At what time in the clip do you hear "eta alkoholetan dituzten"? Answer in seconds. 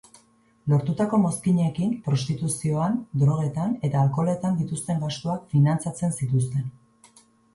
3.89-5.05